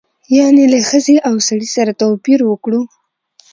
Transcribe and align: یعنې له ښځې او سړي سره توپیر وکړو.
یعنې 0.37 0.63
له 0.73 0.79
ښځې 0.89 1.15
او 1.27 1.35
سړي 1.47 1.67
سره 1.75 1.91
توپیر 2.01 2.39
وکړو. 2.45 2.81